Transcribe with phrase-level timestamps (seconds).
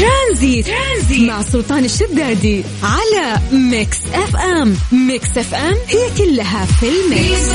[0.00, 4.74] ترانزيت, ترانزيت مع سلطان الشدادي على Mix FM.
[5.08, 7.50] Mix FM هي كلها في ال mix.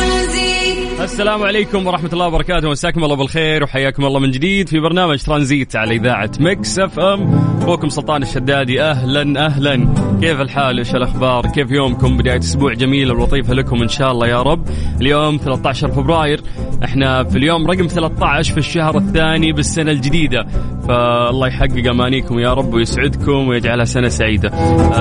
[1.00, 2.70] السلام عليكم ورحمة الله وبركاته.
[2.70, 7.34] مساكم الله بالخير وحياكم الله من جديد في برنامج ترانزيت على إذاعة Mix FM.
[7.62, 8.82] أخوكم سلطان الشدادي.
[8.82, 10.05] أهلا أهلا.
[10.21, 14.41] كيف الحال إيش الأخبار؟ كيف يومكم؟ بداية أسبوع جميلة ولطيفة لكم إن شاء الله يا
[14.41, 14.68] رب.
[15.02, 16.41] اليوم 13 فبراير
[16.84, 20.45] إحنا في اليوم رقم 13 في الشهر الثاني بالسنة الجديدة.
[20.88, 24.49] فالله يحقق أمانيكم يا رب ويسعدكم ويجعلها سنة سعيدة.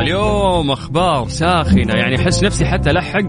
[0.01, 3.21] اليوم أخبار ساخنة يعني أحس نفسي حتى ألحق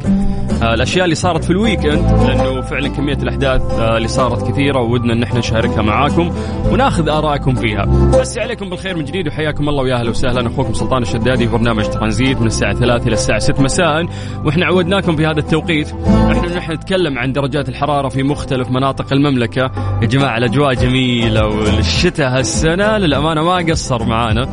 [0.63, 5.13] آه، الأشياء اللي صارت في الويكند لأنه فعلا كمية الأحداث آه، اللي صارت كثيرة وودنا
[5.13, 6.31] أن إحنا نشاركها معاكم
[6.71, 7.85] وناخذ آرائكم فيها.
[8.19, 10.47] بس عليكم بالخير من جديد وحياكم الله ويا أهلا وسهلا.
[10.47, 14.05] أخوكم سلطان الشدادي في برنامج ترانزيت من الساعة 3 إلى الساعة 6 مساء.
[14.45, 15.91] وإحنا عودناكم في هذا التوقيت.
[16.31, 19.71] إحنا نحن نتكلم عن درجات الحرارة في مختلف مناطق المملكة.
[20.01, 22.97] يا جماعة الأجواء جميلة والشتاء هالسنة.
[22.97, 24.49] للأمانة ما قصر معانا.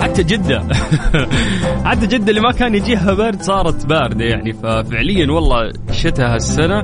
[0.00, 0.62] حتى جدة.
[1.88, 4.52] حتى جدة اللي ما كان يجيها برد صارت باردة يعني.
[4.52, 6.82] ففعليا والله الشتاء هالسنة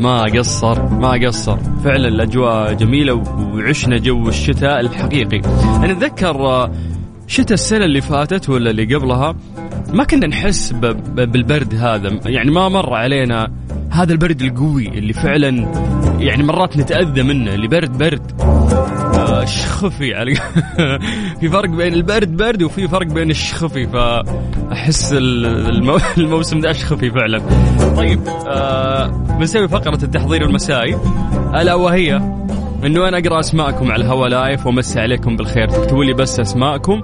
[0.00, 1.56] ما قصر ما قصر.
[1.84, 3.14] فعلا الأجواء جميلة
[3.54, 5.40] وعشنا جو الشتاء الحقيقي.
[5.76, 6.70] أنا أتذكر
[7.30, 9.36] شتاء السنة اللي فاتت ولا اللي قبلها؟
[9.92, 12.20] ما كنا نحس بالبرد هذا.
[12.26, 13.52] يعني ما مر علينا
[13.90, 15.48] هذا البرد القوي اللي فعلا
[16.18, 18.32] يعني مرات نتأذى منه اللي برد برد.
[19.42, 20.34] الشخفي يعني
[21.40, 25.12] في فرق بين البرد برد وفي فرق بين الشخفي فأحس
[26.18, 27.38] الموسم ده اشخفي فعلا.
[27.96, 29.06] طيب آه
[29.38, 30.98] بنسوي فقرة التحضير المسائي
[31.54, 32.20] ألا وهي؟
[32.84, 35.68] انه أنا أقرأ أسماءكم على الهواء live وأمسي عليكم بالخير.
[35.68, 37.02] تكتبوا لي بس أسماءكم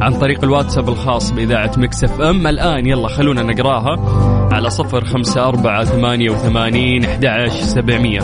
[0.00, 2.46] عن طريق الواتساب الخاص بإذاعة Mix FM.
[2.46, 3.96] الآن يلا خلونا نقراها
[4.54, 8.20] على صفر خمسة أربعة ثمانية وثمانين أحد سبعمية.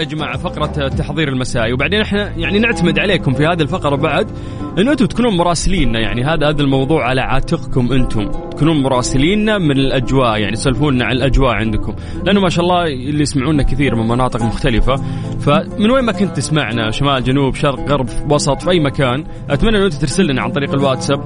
[0.00, 1.72] يا جماعة فقرة التحضير المسائي.
[1.72, 4.30] وبعدين إحنا يعني نعتمد عليكم في هذه الفقرة بعد
[4.78, 8.30] إنه أنتم تكونون مراسليننا يعني هذا هذا الموضوع على عاتقكم أنتم.
[8.60, 11.94] تكونون مراسليننا من الأجواء يعني سلفونا عن الأجواء عندكم.
[12.24, 14.96] لأنه ما شاء الله اللي يسمعونا كثير من مناطق مختلفة.
[15.40, 19.86] فمن وين ما كنت تسمعنا شمال جنوب شرق غرب وسط في أي مكان أتمنى انه
[19.86, 21.20] أنت ترسل لنا عن طريق الواتساب.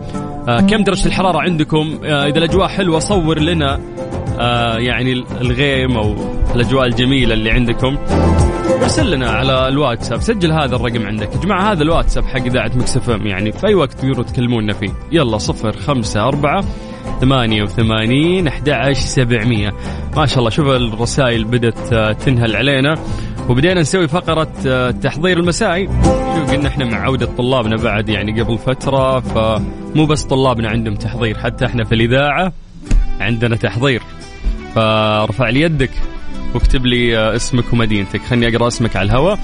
[0.48, 3.80] آه كم درجة الحرارة عندكم؟ آه إذا الأجواء حلوة صور لنا
[4.38, 6.14] آه يعني الغيم أو
[6.54, 7.96] الأجواء الجميلة اللي عندكم.
[8.82, 10.20] ارسل لنا على الواتساب.
[10.20, 11.34] سجل هذا الرقم عندك.
[11.34, 14.90] يا جماعة هذا الواتساب حق إذاعة مكسفم يعني في أي وقت تقدروا تكلمونا فيه.
[15.12, 16.64] يلا صفر خمسة أربعة
[17.20, 19.72] ثمانية وثمانين أحد سبعمية.
[20.16, 22.94] ما شاء الله شوف الرسائل بدأت آه، تنهل علينا.
[23.48, 25.86] وبدينا نسوي فقرة آه، تحضير المسائي.
[26.36, 31.38] شوف قلنا إحنا مع عودة طلابنا بعد يعني قبل فترة فمو بس طلابنا عندهم تحضير
[31.38, 32.52] حتى إحنا في الإذاعة
[33.20, 34.02] عندنا تحضير.
[34.74, 35.90] فارفع لي يدك.
[36.54, 38.22] واكتب لي اسمك ومدينتك.
[38.22, 39.38] خلني أقرأ اسمك على الهواء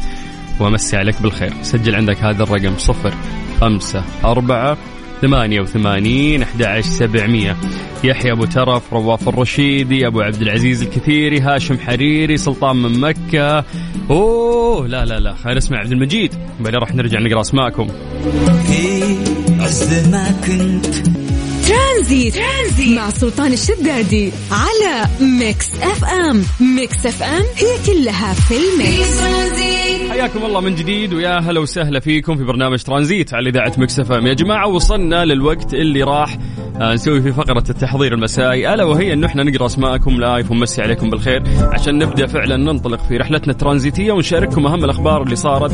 [0.61, 1.53] وأمسي عليك بالخير.
[1.63, 3.15] سجل عندك هذا الرقم صفر
[3.61, 4.77] خمسة أربعة
[5.23, 7.57] ثمانية وثمانين أحد سبعمية.
[8.05, 13.65] يحيى أبو ترف رواف الرشيدي أبو عبد العزيز الكثيري هاشم حريري سلطان من مكة.
[14.11, 16.35] أوه لا لا لا خلينا نسمع عبد المجيد.
[16.61, 17.89] بعدين راح نرجع نقرأ أسماءكم.
[18.67, 19.17] في
[19.61, 21.10] عز ما كنت
[22.11, 22.35] ترانزيت.
[22.35, 22.99] ترانزيت.
[22.99, 26.45] مع سلطان الشدادي على Mix FM.
[26.77, 29.21] Mix FM هي كلها في ال mix.
[30.11, 34.27] حياكم الله من جديد ويا هلا وسهلا فيكم في برنامج ترانزيت على إذاعة Mix FM.
[34.27, 36.39] يا جماعة وصلنا للوقت اللي راح
[36.81, 38.75] نسوي في فقرة التحضير المسائي.
[38.75, 43.17] ألا وهي أنه إحنا نقرأ أسماءكم live ونمسي عليكم بالخير عشان نبدأ فعلا ننطلق في
[43.17, 45.73] رحلتنا الترانزيتية ونشارككم أهم الأخبار اللي صارت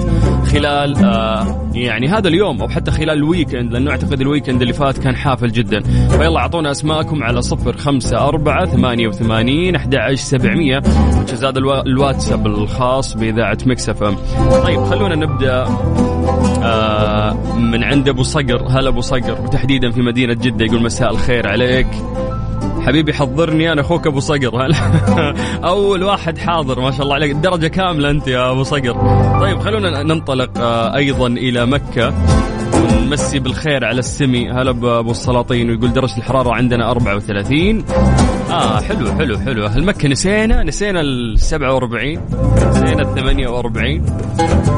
[0.53, 4.73] خلال آه يعني هذا اليوم أو حتى خلال ال weekend لأنه أعتقد ال weekend اللي
[4.73, 5.81] فات كان حافل جدا.
[6.09, 10.83] فيلا أعطونا أسماءكم على صفر خمسة أربعة ثمانية وثمانين أحد سبعمية.
[11.43, 14.03] هذا الواتساب الخاص بإذاعة Mix FM
[14.65, 15.65] طيب خلونا نبدأ
[16.63, 21.49] آه من عند أبو صقر هلا أبو صقر وتحديدا في مدينة جدة يقول مساء الخير
[21.49, 21.87] عليك.
[22.87, 24.67] حبيبي حضرني أنا أخوك أبو صقر.
[25.65, 27.33] أول واحد حاضر ما شاء الله عليك.
[27.33, 28.93] درجة كاملة أنت يا أبو صقر.
[29.41, 32.15] طيب خلونا ننطلق آه، أيضا إلى مكة.
[32.75, 34.51] ونمسي بالخير على السمي.
[34.51, 37.85] هلا بابو السلاطين ويقول درجة الحرارة عندنا 34
[38.51, 39.67] آه حلو حلو حلو.
[39.67, 42.21] أهل مكة نسينا نسينا ال 47
[42.87, 44.03] نسينا ال 48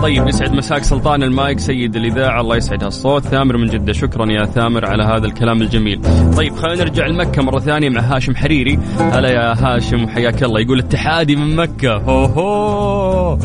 [0.02, 3.22] طيب يسعد مساك سلطان المايك سيد الإذاعة الله يسعد هالصوت.
[3.22, 6.00] ثامر من جدة شكرا يا ثامر على هذا الكلام الجميل.
[6.37, 8.78] طيب خلينا نرجع لمكة مرة ثانية مع هاشم حريري.
[8.99, 10.60] هلا يا هاشم وحياك الله.
[10.60, 11.96] يقول اتحادي من مكة.
[11.96, 13.38] هو هو.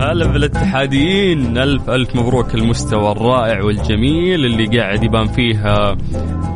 [0.00, 1.58] هلا بالاتحاديين.
[1.58, 5.96] ألف ألف مبروك المستوى الرائع والجميل اللي قاعد يبان فيه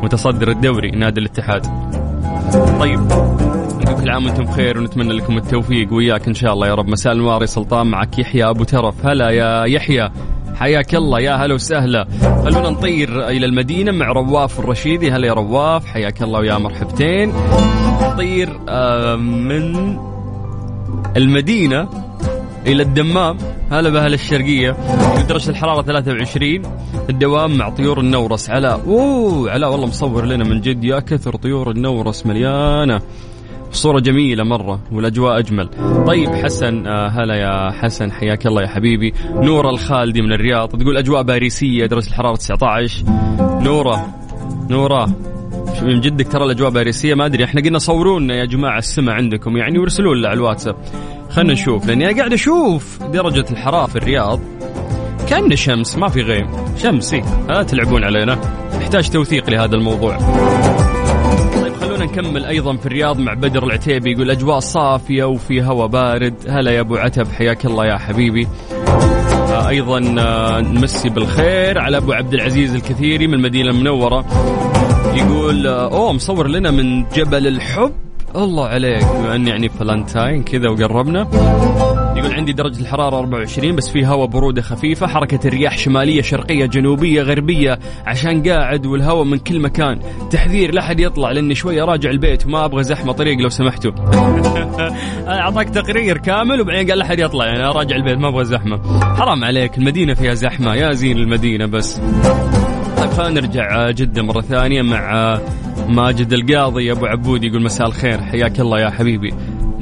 [0.03, 1.67] متصدر الدوري نادي الاتحاد.
[2.79, 2.99] طيب.
[3.91, 6.87] وكل عام وأنتم بخير ونتمنى لكم التوفيق وياك إن شاء الله يا رب.
[6.87, 9.05] مساء النوار سلطان معك يحيى أبو ترف.
[9.05, 10.09] هلا يا يحيى.
[10.55, 11.19] حياك الله.
[11.19, 12.07] يا هلا وسهلا.
[12.21, 15.11] خلونا نطير إلى المدينة مع رواف الرشيدي.
[15.11, 15.85] هلا يا رواف.
[15.85, 17.33] حياك الله ويا مرحبتين.
[18.01, 18.49] نطير
[19.17, 19.97] من
[21.17, 21.89] المدينة
[22.67, 23.37] إلى الدمام.
[23.71, 24.75] هلا بأهل الشرقية.
[25.29, 26.61] درجه الحرارة 23
[27.09, 28.49] الدوام مع طيور النورس.
[28.49, 30.83] علاء أوه علاء والله مصور لنا من جد.
[30.83, 33.01] يا كثر طيور النورس مليانة.
[33.71, 35.69] صورة جميلة مرة والأجواء أجمل.
[36.07, 39.13] طيب حسن آه هلا يا حسن حياك الله يا حبيبي.
[39.29, 43.03] نورة الخالدي من الرياض تقول أجواء باريسية درجة الحرارة 19
[43.39, 44.07] نورة
[44.69, 45.05] نورة
[45.81, 49.57] من جدك ترى الأجواء باريسية؟ ما أدري إحنا قلنا صوروا لنا يا جماعة السماء عندكم
[49.57, 50.75] يعني وارسلوا لنا على الواتساب.
[51.29, 54.39] خلنا نشوف لأني قاعد أشوف درجة الحرارة في الرياض.
[55.29, 56.47] كأن شمس ما في غيم.
[56.77, 57.13] شمس
[57.49, 58.39] لا تلعبون علينا.
[58.79, 60.17] نحتاج توثيق لهذا الموضوع.
[61.99, 66.33] خلونا نكمل أيضا في الرياض مع بدر العتيبي يقول أجواء صافية وفي هواء بارد.
[66.49, 68.47] هلا يا أبو عتب حياك الله يا حبيبي.
[69.51, 74.25] آه، أيضا آه، نمسي بالخير على أبو عبد العزيز الكثيري من المدينة المنورة.
[75.13, 77.91] يقول آه، أوه مصور لنا من جبل الحب.
[78.35, 81.27] الله عليك بما يعني فلانتاين كذا وقربنا.
[82.19, 87.21] يقول عندي درجة الحرارة 24 بس في هواء برودة خفيفة حركة الرياح شمالية شرقية جنوبية
[87.21, 89.99] غربية عشان قاعد والهواء من كل مكان.
[90.31, 93.91] تحذير لا يطلع لأني شوي راجع البيت وما أبغى زحمة طريق لو سمحتوا.
[95.27, 98.99] أعطاك تقرير كامل وبعدين قال لا يطلع يعني راجع البيت ما أبغى زحمة.
[99.15, 102.01] حرام عليك المدينة فيها زحمة يا زين المدينة بس.
[102.97, 105.39] طيب خلينا نرجع جدة مرة ثانية مع
[105.87, 109.33] ماجد القاضي أبو عبود يقول مساء الخير حياك الله يا حبيبي.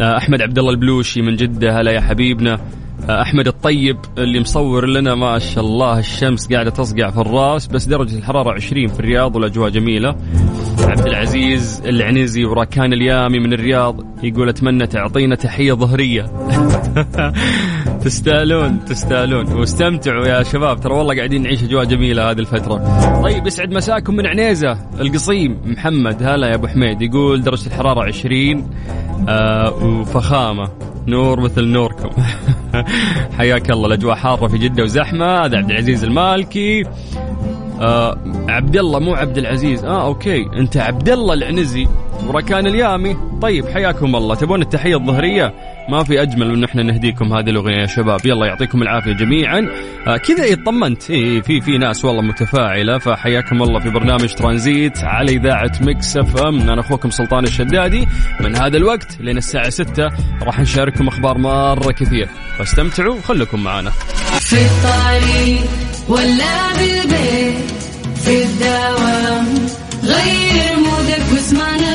[0.01, 1.81] أحمد عبد الله البلوشي من جدة.
[1.81, 2.59] هلا يا حبيبنا.
[3.09, 8.17] أحمد الطيب اللي مصور لنا ما شاء الله الشمس قاعدة تصقع في الراس بس درجة
[8.17, 10.15] الحرارة 20 في الرياض والأجواء جميلة.
[10.79, 16.25] عبد العزيز العنزي وراكان اليامي من الرياض يقول أتمنى تعطينا تحية ظهرية.
[18.03, 19.53] تستاهلون تستاهلون.
[19.53, 22.77] واستمتعوا يا شباب ترى والله قاعدين نعيش أجواء جميلة هذه الفترة.
[23.23, 26.23] طيب يسعد مساكم من عنيزة القصيم محمد.
[26.23, 28.69] هلا يا أبو حميد يقول درجة الحرارة 20
[29.29, 30.71] آه وفخامة.
[31.07, 32.09] نور مثل نوركم.
[33.37, 35.45] حياك الله الأجواء حارة في جدة وزحمة.
[35.45, 36.83] هذا عبد العزيز المالكي.
[37.81, 38.17] آه
[38.49, 39.85] عبد الله مو عبد العزيز.
[39.85, 40.45] آه أوكي.
[40.59, 41.87] أنت عبد الله العنزي.
[42.27, 43.17] وركان اليامي.
[43.41, 44.35] طيب حياكم الله.
[44.35, 45.53] تبون التحية الظهرية؟
[45.89, 48.25] ما في أجمل من إحنا نهديكم هذه الأغنية يا شباب.
[48.25, 49.67] يلا يعطيكم العافية جميعا.
[50.07, 55.31] آه كذا اطمنت إيه في في ناس والله متفاعلة فحياكم الله في برنامج ترانزيت على
[55.31, 56.69] إذاعة Mix FM.
[56.69, 58.07] أنا أخوكم سلطان الشدادي.
[58.39, 60.09] من هذا الوقت لين الساعة 6
[60.43, 62.27] راح نشارككم أخبار مرة كثير.
[62.57, 63.89] فاستمتعوا وخليكم معنا.
[64.39, 65.61] في الطريق
[66.09, 67.71] ولا بالبيت
[68.15, 69.45] في الدوام
[70.03, 71.86] غير مودك واسمعنا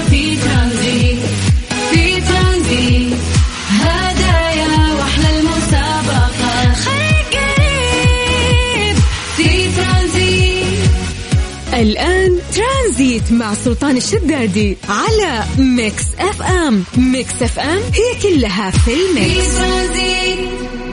[13.52, 16.84] مع سلطان الشدادي على Mix FM.
[17.12, 19.60] Mix FM هي كلها في ال mix.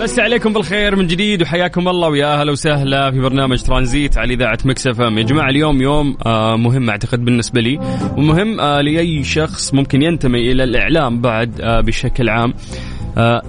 [0.02, 4.58] أمسي عليكم بالخير من جديد وحياكم الله ويا أهلا وسهلا في برنامج ترانزيت على إذاعة
[4.66, 5.18] Mix FM.
[5.18, 7.80] يا جماعة اليوم يوم آه مهم أعتقد بالنسبة لي
[8.18, 12.54] ومهم آه لأي شخص ممكن ينتمي إلى الإعلام بعد آه بشكل عام.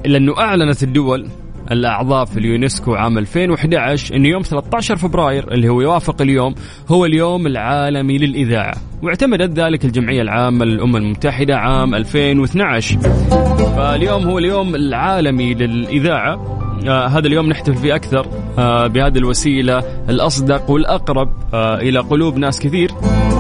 [0.06, 1.28] لأنه أعلنت الدول
[1.72, 6.54] الأعضاء في اليونسكو عام 2011 انه يوم 13 فبراير اللي هو يوافق اليوم
[6.88, 8.74] هو اليوم العالمي للإذاعة.
[9.02, 12.98] واعتمدت ذلك الجمعية العامة للأمم المتحدة عام 2012
[13.76, 16.60] فاليوم هو اليوم العالمي للإذاعة.
[16.88, 18.26] آه هذا اليوم نحتفل فيه أكثر
[18.58, 22.90] آه بهذه الوسيلة الأصدق والأقرب آه إلى قلوب ناس كثير.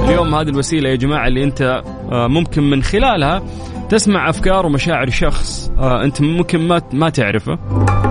[0.04, 1.82] اليوم هذه الوسيلة يا جماعة اللي آه
[2.26, 3.42] ممكن من خلالها
[3.88, 7.58] تسمع أفكار ومشاعر شخص أنت ممكن ما ما تعرفه.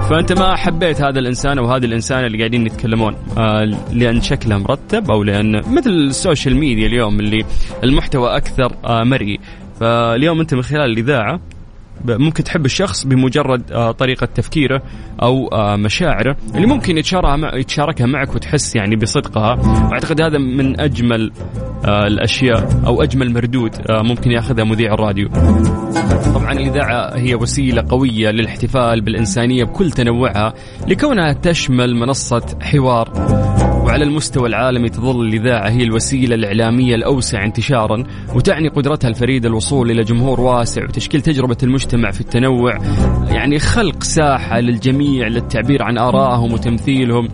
[0.10, 5.12] فأنت ما حبيت هذا الإنسان أو هذه الإنسانة اللي قاعدين يتكلمون آه لأن شكله مرتب
[5.12, 7.46] أو لأن مثل ال social media اليوم اللي
[7.84, 9.40] المحتوى أكثر آه مرئي.
[9.80, 11.40] فاليوم أنت من خلال الإذاعة
[12.06, 14.82] ممكن تحب الشخص بمجرد آه، طريقة تفكيره
[15.22, 19.54] أو آه، مشاعره اللي ممكن يتشاركها مع يتشاركها معك وتحس يعني بصدقها.
[19.90, 21.32] وأعتقد هذا من أجمل
[21.86, 25.30] آه، الأشياء أو أجمل مردود ممكن ياخذها مذيع الراديو.
[26.36, 30.54] طبعا الإذاعة هي وسيلة قوية للاحتفال بالإنسانية بكل تنوعها
[30.88, 33.49] لكونها تشمل منصة حوار.
[33.90, 38.04] وعلى المستوى العالمي تظل الإذاعة هي الوسيلة الإعلامية الأوسع انتشارا
[38.36, 42.78] وتعني قدرتها الفريدة الوصول إلى جمهور واسع وتشكيل تجربة المجتمع في التنوع.
[43.28, 47.28] يعني خلق ساحة للجميع للتعبير عن آرائهم وتمثيلهم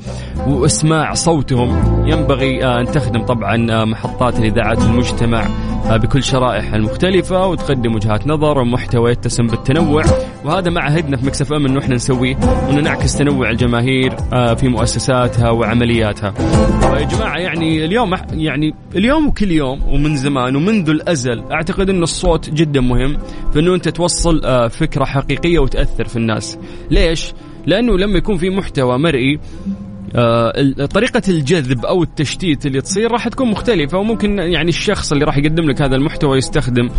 [0.47, 2.03] وإسماع صوتهم.
[2.07, 5.47] ينبغي أن تخدم طبعا محطات الإذاعات المجتمع
[5.89, 10.03] بكل شرائحها المختلفة وتقدم وجهات نظر ومحتوى يتسم بالتنوع.
[10.45, 12.35] وهذا ما عهدنا في مكسف أم أنه إحنا نسويه
[12.67, 14.15] وأنه نعكس تنوع الجماهير
[14.55, 16.33] في مؤسساتها وعملياتها.
[16.99, 22.49] يا جماعة يعني اليوم يعني اليوم وكل يوم ومن زمان ومنذ الأزل أعتقد أن الصوت
[22.49, 23.17] جدا مهم
[23.53, 26.57] في أنه أنت توصل فكرة حقيقية وتأثر في الناس
[26.91, 27.33] ليش؟
[27.65, 29.39] لأنه لما يكون في محتوى مرئي
[30.15, 35.37] آه، طريقة الجذب أو التشتيت اللي تصير راح تكون مختلفة وممكن يعني الشخص اللي راح
[35.37, 36.91] يقدم لك هذا المحتوى يستخدم آه،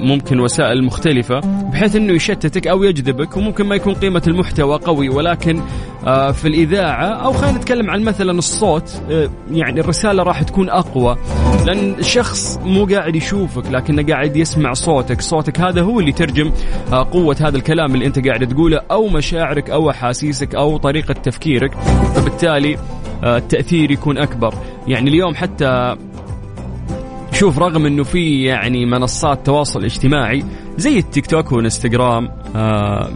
[0.00, 1.40] ممكن وسائل مختلفة
[1.72, 5.62] بحيث إنه يشتتك أو يجذبك وممكن ما يكون قيمة المحتوى قوي ولكن
[6.06, 11.16] آه، في الإذاعة أو خلينا نتكلم عن مثلا الصوت آه، يعني الرسالة راح تكون أقوى.
[11.66, 15.20] لأن الشخص مو قاعد يشوفك لكنه قاعد يسمع صوتك.
[15.20, 16.52] صوتك هذا هو اللي يترجم
[16.90, 21.74] قوة هذا الكلام اللي أنت قاعد تقوله أو مشاعرك أو أحاسيسك أو طريقة تفكيرك.
[22.14, 22.76] فبالتالي
[23.24, 24.54] التأثير يكون أكبر.
[24.86, 25.96] يعني اليوم حتى
[27.38, 30.44] شوف رغم إنه في يعني منصات تواصل اجتماعي
[30.76, 33.10] زي التيك توك والإنستغرام آه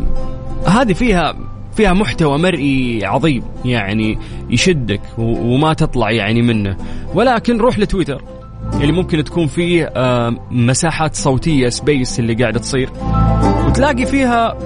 [0.66, 1.34] هذه فيها
[1.76, 4.18] فيها محتوى مرئي عظيم يعني
[4.50, 6.76] يشدك وما تطلع يعني منه.
[7.14, 8.22] ولكن روح لتويتر
[8.74, 12.90] اللي ممكن تكون فيه آه مساحات صوتية سبيس اللي قاعدة تصير.
[13.66, 14.58] وتلاقي فيها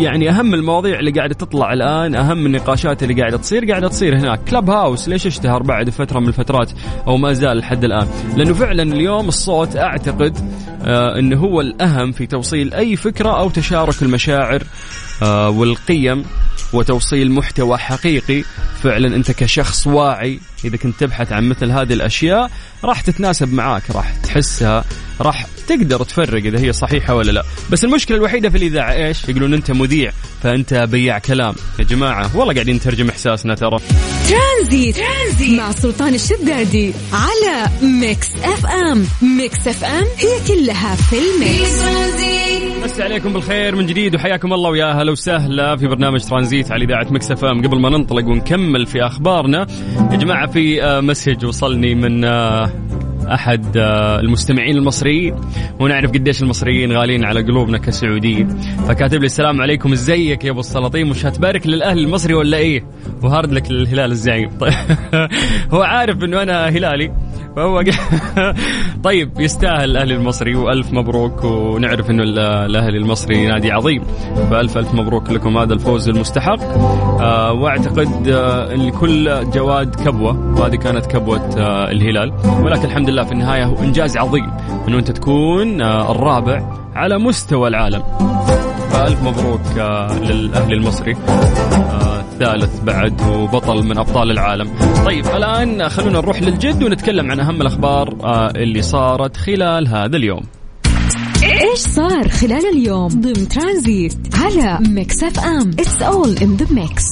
[0.00, 4.40] يعني أهم المواضيع اللي قاعدة تطلع الآن أهم النقاشات اللي قاعدة تصير قاعدة تصير هناك.
[4.44, 6.72] كلب هاوس ليش اشتهر بعد فترة من الفترات
[7.06, 10.36] أو ما زال لحد الآن؟ لأنه فعلا اليوم الصوت أعتقد
[10.84, 14.62] آه إنه هو الأهم في توصيل أي فكرة أو تشارك المشاعر
[15.22, 16.24] آه والقيم
[16.72, 18.42] وتوصيل محتوى حقيقي.
[18.82, 22.50] فعلا أنت كشخص واعي إذا كنت تبحث عن مثل هذه الأشياء
[22.84, 24.84] راح تتناسب معاك راح تحسها
[25.20, 27.44] راح تقدر تفرق إذا هي صحيحة ولا لا.
[27.70, 30.12] بس المشكلة الوحيدة في الإذاعة إيش؟ يقولون أنت مذيع
[30.42, 31.54] فأنت بياع كلام.
[31.78, 33.78] يا جماعة والله قاعدين نترجم إحساسنا ترى.
[34.28, 35.58] Tranzit, Tranzit.
[35.58, 39.06] مع سلطان الشدادي على Mix FM.
[39.22, 41.80] Mix FM هي كلها في ال mix.
[42.84, 47.06] مسي عليكم بالخير من جديد وحياكم الله ويا أهلا وسهلا في برنامج ترانزيت على إذاعة
[47.10, 47.66] Mix FM.
[47.66, 49.66] قبل ما ننطلق ونكمل في أخبارنا
[50.12, 52.70] يا جماعة في آه، message وصلني من آه،
[53.34, 55.34] أحد آه، المستمعين المصريين
[55.80, 58.48] ونعرف قديش المصريين غاليين على قلوبنا كسعوديين.
[58.88, 62.84] فكاتب لي السلام عليكم إزيك يا أبو السلاطين؟ مش هتبارك للأهل المصري ولا إيه؟
[63.22, 64.50] وهارد لك للهلال الزعيم.
[65.74, 67.12] هو عارف إنه أنا هلالي
[67.56, 67.84] فهو
[69.04, 72.22] طيب يستاهل الاهلي المصري وألف مبروك ونعرف إنه
[72.66, 74.02] الاهلي المصري نادي عظيم.
[74.50, 76.62] فألف ألف مبروك لكم هذا الفوز المستحق.
[77.20, 81.50] آه وأعتقد آه إن لكل جواد كبوة وهذه كانت كبوة
[81.90, 82.32] الهلال.
[82.62, 84.50] ولكن الحمد لله في النهاية هو إنجاز عظيم
[84.88, 86.62] إنه أنت تكون آه الرابع
[86.94, 88.02] على مستوى العالم
[88.90, 94.70] فالف مبروك آه للأهلي المصري آه الثالث بعد وبطل من أبطال العالم.
[95.04, 100.42] طيب الآن خلونا نروح للجد ونتكلم عن أهم الأخبار آه، اللي صارت خلال هذا اليوم.
[101.42, 107.04] إيش صار خلال اليوم ضمن ترانزيت على Mix FM it's all in the mix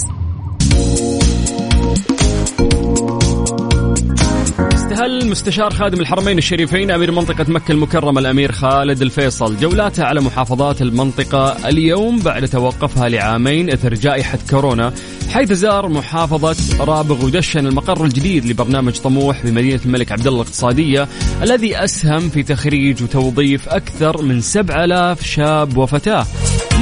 [5.30, 9.56] مستشار خادم الحرمين الشريفين أمير منطقة مكة المكرمة الأمير خالد الفيصل.
[9.56, 14.92] جولاته على محافظات المنطقة اليوم بعد توقفها لعامين إثر جائحة كورونا
[15.32, 21.08] حيث زار محافظة رابغ ودشن المقر الجديد لبرنامج طموح بمدينة الملك عبد الله الاقتصادية
[21.42, 26.26] الذي أسهم في تخريج وتوظيف أكثر من 7000 شاب وفتاة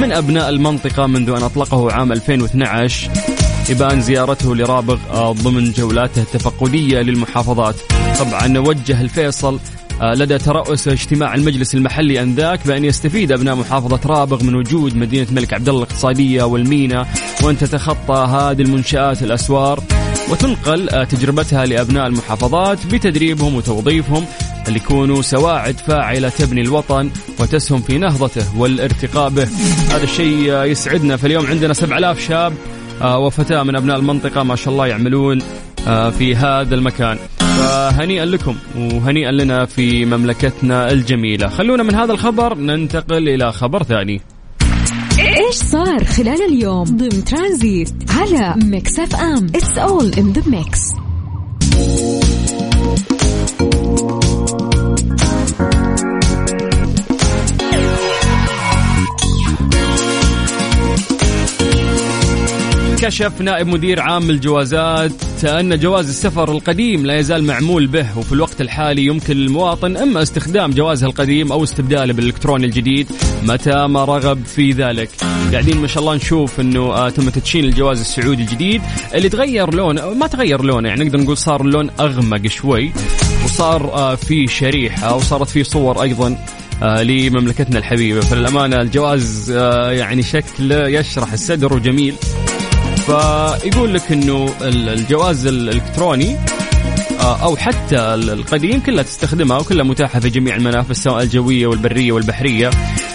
[0.01, 3.36] من أبناء المنطقة منذ أن أطلقه عام 2012
[3.71, 7.75] إبان زيارته لرابغ آه، ضمن جولاته التفقدية للمحافظات.
[8.19, 9.59] طبعا وجه الفيصل
[10.01, 15.27] آه، لدى ترأس اجتماع المجلس المحلي أنذاك بأن يستفيد أبناء محافظة رابغ من وجود مدينة
[15.29, 17.07] الملك عبد الله الاقتصادية والمينا
[17.43, 19.83] وأن تتخطى هذه المنشآت الأسوار
[20.29, 24.25] وتنقل آه، تجربتها لأبناء المحافظات بتدريبهم وتوظيفهم
[24.67, 27.09] ليكونوا سواعد فاعلة تبني الوطن
[27.39, 29.47] وتسهم في نهضته والارتقاء به.
[29.89, 32.53] هذا الشيء يسعدنا فاليوم عندنا 7000 شاب
[33.01, 35.41] وفتاة من أبناء المنطقة ما شاء الله يعملون
[35.87, 37.17] آه، في هذا المكان.
[37.39, 41.47] فهنيئا لكم وهنيئا لنا في مملكتنا الجميلة.
[41.47, 44.21] خلونا من هذا الخبر ننتقل إلى خبر ثاني.
[45.19, 50.79] إيش صار خلال اليوم ضمن ترانزيت على Mix FM؟ it's all in the mix
[63.07, 68.61] كشف نائب مدير عام الجوازات أن جواز السفر القديم لا يزال معمول به وفي الوقت
[68.61, 73.07] الحالي يمكن للمواطن إما استخدام جوازه القديم أو استبداله بالإلكتروني الجديد
[73.43, 75.09] متى ما رغب في ذلك.
[75.51, 78.81] قاعدين ما شاء الله نشوف أنه آه، تم تدشين الجواز السعودي الجديد.
[79.13, 82.91] اللي تغير لونه ما تغير لونه يعني نقدر نقول صار اللون أغمق شوي
[83.45, 86.37] وصار آه، في شريحة وصارت في صور أيضا
[86.83, 88.19] آه لمملكتنا الحبيبة.
[88.19, 89.51] فللأمانة الجواز
[89.91, 92.13] يعني شكله يشرح الصدر وجميل
[93.07, 96.37] فيقول لك إنه الجواز الإلكتروني
[97.19, 102.69] آه، أو حتى القديم كلها تستخدمها وكلها متاحة في جميع المنافذ سواء الجوية والبرية والبحرية.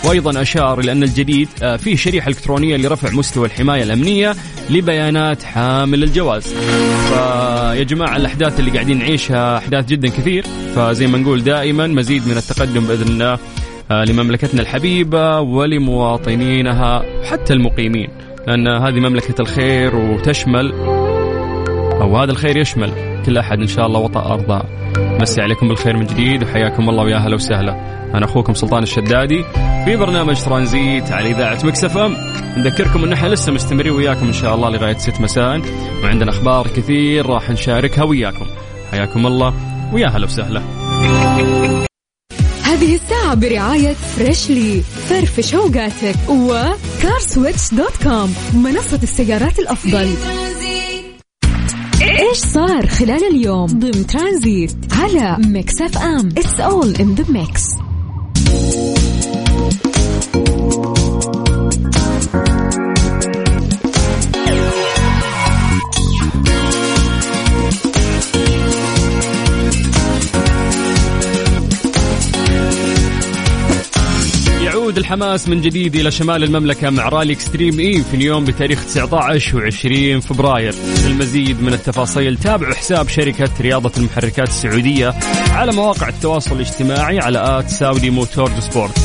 [0.05, 4.35] وأيضا أشار إلى أن الجديد آه، فيه شريحة إلكترونية لرفع مستوى الحماية الأمنية
[4.71, 6.43] لبيانات حامل الجواز.
[7.09, 10.47] فيا جماعة الأحداث اللي قاعدين نعيشها أحداث جدا كثير.
[10.77, 13.39] فزي ما نقول دائما مزيد من التقدم بإذن الله
[13.91, 18.22] آه، لمملكتنا الحبيبة ولمواطنينها حتى المقيمين.
[18.47, 20.73] لأن هذه مملكة الخير وتشمل
[22.01, 22.93] أو هذا الخير يشمل
[23.27, 24.65] كل أحد إن شاء الله وطأ أرضاه
[25.21, 28.03] مسي عليكم بالخير من جديد وحياكم الله ويا هلا وسهلا.
[28.15, 29.45] أنا أخوكم سلطان الشدادي
[29.85, 32.17] في برنامج ترانزيت على إذاعة Mix FM.
[32.57, 35.61] نذكركم أن إحنا لسه مستمرين وياكم إن شاء الله لغاية 6 مساء.
[36.05, 38.47] وعندنا أخبار كثير راح نشاركها وياكم.
[38.91, 39.55] حياكم الله
[39.93, 40.63] ويا هلا وسهلا.
[42.63, 46.17] هذه الساعة برعاية Freshly فرفش أوقاتك
[47.03, 50.15] و CarSwitch dot com منصة السيارات الأفضل.
[52.03, 56.29] إيش صار خلال اليوم؟ ضمن ترانزيت على Mix FM.
[56.29, 57.63] it's all in the mix
[74.93, 79.71] يعود الحماس من جديد إلى شمال المملكة مع رالي Extreme E في نيوم بتاريخ 19
[79.71, 80.75] و20 فبراير.
[81.07, 85.15] للمزيد من التفاصيل تابعوا حساب شركة رياضة المحركات السعودية
[85.53, 88.99] على مواقع التواصل الاجتماعي على at Saudi Motorsport.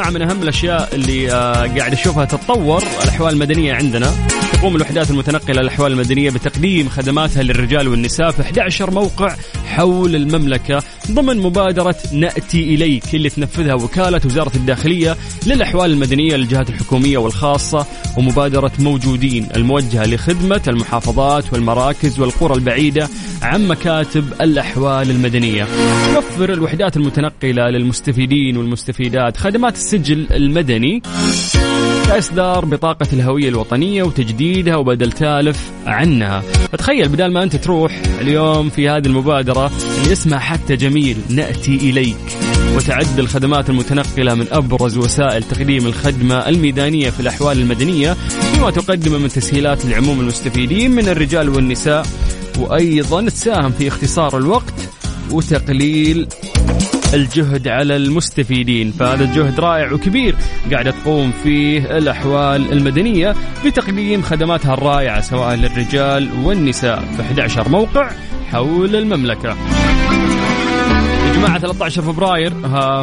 [0.00, 4.12] يا جماعة من أهم الأشياء اللي آه، قاعد أشوفها تتطور الأحوال المدنية عندنا.
[4.52, 10.82] تقوم الوحدات المتنقلة للأحوال المدنية بتقديم خدماتها للرجال والنساء في 11 موقع حول المملكة.
[11.10, 15.16] ضمن مبادرة نأتي إليك اللي تنفذها وكالة وزارة الداخلية
[15.46, 19.48] للأحوال المدنية للجهات الحكومية والخاصة ومبادرة موجودين.
[19.56, 23.08] الموجهة لخدمة المحافظات والمراكز والقرى البعيدة
[23.42, 25.66] عن مكاتب الأحوال المدنية.
[26.14, 31.02] توفر الوحدات المتنقلة للمستفيدين والمستفيدات خدمات السجل المدني.
[32.06, 36.40] كإصدار بطاقة الهوية الوطنية وتجديدها وبدل تالف عنها.
[36.72, 39.70] فتخيل بدل ما أنت تروح اليوم في هذه المبادرة
[40.02, 42.16] اللي اسمها حتى جميل نأتي إليك.
[42.76, 48.16] وتعد الخدمات المتنقلة من أبرز وسائل تقديم الخدمة الميدانية في الأحوال المدنية
[48.54, 52.06] بما تقدم من تسهيلات لعموم المستفيدين من الرجال والنساء.
[52.58, 54.74] وأيضا تساهم في اختصار الوقت
[55.30, 56.28] وتقليل
[57.14, 60.34] الجهد على المستفيدين فهذا الجهد رائع وكبير
[60.72, 63.34] قاعدة تقوم فيه الأحوال المدنية
[63.66, 68.10] بتقديم خدماتها الرائعة سواء للرجال والنساء في 11 موقع
[68.50, 69.56] حول المملكة.
[71.34, 72.52] جماعة 13 فبراير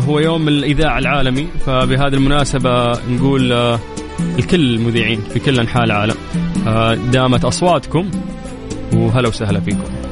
[0.07, 3.79] هو يوم الإذاعة العالمي فبهذه المناسبة نقول آه،
[4.39, 6.15] الكل المذيعين في كل أنحاء العالم
[6.67, 8.11] آه، دامت أصواتكم
[8.93, 10.06] وهلا وسهلا فيكم.